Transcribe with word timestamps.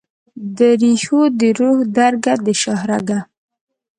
درېښو 0.57 1.21
دروح 1.39 1.77
درګه، 1.97 2.33
دشاهرګه 2.45 3.19